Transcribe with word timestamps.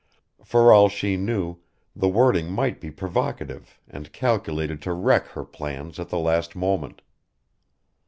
For 0.43 0.73
all 0.73 0.89
she 0.89 1.15
knew 1.15 1.57
the 1.95 2.09
wording 2.09 2.51
might 2.51 2.81
be 2.81 2.89
provocative 2.89 3.79
and 3.87 4.11
calculated 4.11 4.81
to 4.81 4.93
wreck 4.93 5.27
her 5.27 5.45
plans 5.45 5.99
at 5.99 6.09
the 6.09 6.17
last 6.17 6.55
moment. 6.55 7.03